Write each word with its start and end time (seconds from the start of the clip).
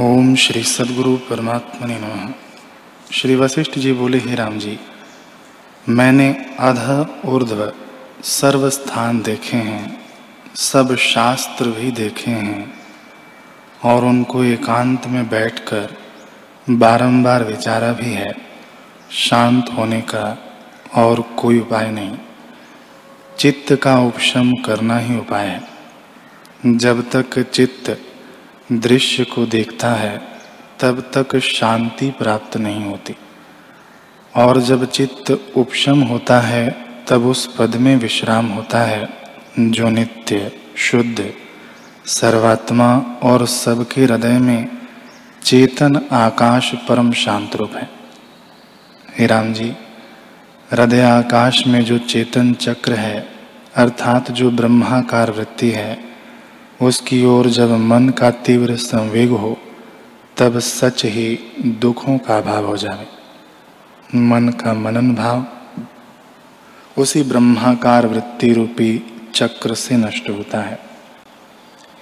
ओम 0.00 0.34
श्री 0.34 0.62
सदगुरु 0.62 1.16
परमात्मा 1.16 1.86
ने 1.86 1.98
नमः। 1.98 2.32
श्री 3.12 3.36
वशिष्ठ 3.36 3.78
जी 3.78 3.92
बोले, 3.92 4.18
हे 4.18 4.34
राम 4.34 4.58
जी, 4.58 4.78
मैंने 5.88 6.46
अध 6.60 7.06
ऊर्ध्व 7.24 7.72
सर्व 8.24 8.70
स्थान 8.70 9.22
देखे 9.22 9.56
हैं, 9.56 10.00
सब 10.54 10.96
शास्त्र 10.96 11.68
भी 11.68 11.90
देखे 11.90 12.30
हैं, 12.30 12.74
और 13.84 14.04
उनको 14.04 14.44
एकांत 14.44 15.06
में 15.06 15.28
बैठकर 15.28 15.96
बारंबार 16.70 17.44
विचारा 17.44 17.92
भी 17.92 18.12
है, 18.12 18.34
शांत 19.10 19.70
होने 19.78 20.00
का 20.00 20.38
और 20.94 21.20
कोई 21.20 21.60
उपाय 21.60 21.90
नहीं। 21.90 22.18
चित्त 23.38 23.76
का 23.76 23.98
उपशम 23.98 24.52
करना 24.52 24.98
ही 24.98 25.18
उपाय 25.18 25.46
है। 25.46 25.62
जब 26.66 27.10
तक 27.10 27.42
चित्त 27.42 28.00
दृश्य 28.72 29.24
को 29.24 29.46
देखता 29.46 29.90
है, 29.90 30.22
तब 30.80 31.10
तक 31.16 31.38
शांति 31.38 32.10
प्राप्त 32.10 32.56
नहीं 32.56 32.84
होती। 32.84 33.14
और 34.36 34.60
जब 34.60 34.90
चित्त 34.90 35.52
उपशम 35.56 36.00
होता 36.00 36.40
है, 36.40 36.84
तब 37.08 37.26
उस 37.26 37.56
पद 37.56 37.76
में 37.76 37.96
विश्राम 37.96 38.46
होता 38.46 38.78
है, 38.78 39.08
जो 39.58 39.88
नित्य, 39.88 40.52
शुद्ध, 40.76 41.32
सर्वात्मा 42.06 42.98
और 43.22 43.46
सबके 43.46 44.04
हृदय 44.04 44.38
में 44.38 44.68
चेतन 45.42 46.08
आकाश 46.12 46.74
परम 46.88 47.12
शांत 47.12 47.56
रूप 47.56 47.72
है। 47.76 47.90
हे 49.18 49.26
राम 49.26 49.52
जी, 49.52 49.74
हृदय 50.72 51.00
आकाश 51.00 51.66
में 51.66 51.84
जो 51.84 51.98
चेतन 51.98 52.52
चक्र 52.52 52.92
है, 52.92 53.28
अर्थात 53.74 54.30
जो 54.30 54.50
ब्रह्माकार 54.50 55.30
वृत्ति 55.30 55.70
है 55.70 56.13
उसकी 56.84 57.24
ओर 57.24 57.46
जब 57.46 57.70
मन 57.70 58.08
का 58.08 58.30
तीव्र 58.30 58.76
संवेग 58.76 59.30
हो, 59.30 59.58
तब 60.36 60.58
सच 60.58 61.04
ही 61.04 61.38
दुखों 61.60 62.18
का 62.18 62.40
भाव 62.40 62.66
हो 62.66 62.76
जाए। 62.76 63.06
मन 64.14 64.48
का 64.48 64.74
मनन 64.74 65.14
भाव, 65.14 65.46
उसी 66.98 67.22
ब्रह्माकार 67.22 68.06
वृत्ति 68.06 68.52
रूपी 68.52 69.02
चक्र 69.34 69.74
से 69.74 69.96
नष्ट 69.96 70.30
होता 70.30 70.60
है। 70.60 70.78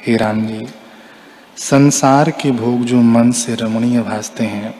हे 0.06 0.16
राम 0.16 0.46
जी, 0.46 0.66
संसार 1.56 2.30
के 2.30 2.50
भोग 2.50 2.80
जो 2.80 3.00
मन 3.00 3.30
से 3.30 3.54
रमणीय 3.54 4.02
भासते 4.02 4.44
हैं, 4.44 4.74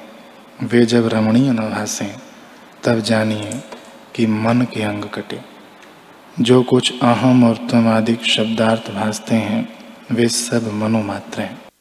वे 0.62 0.86
जब 0.86 1.08
रमणीय 1.08 1.50
न 1.50 1.56
भासे, 1.56 2.14
तब 2.84 3.00
जानिए 3.00 3.62
कि 4.14 4.26
मन 4.26 4.66
के 4.74 4.82
अंग 4.82 5.02
कटे। 5.02 5.40
जो 6.40 6.62
कुछ 6.62 6.92
अहम 7.02 7.44
और 7.44 7.56
तमादिक 7.56 8.24
शब्दार्थ 8.24 8.90
भासते 8.90 9.34
हैं 9.34 9.81
वे 10.14 10.28
सब 10.28 10.72
मनोमात्र 10.74 11.40
हैं 11.40 11.71